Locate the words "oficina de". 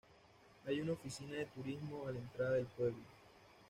0.93-1.45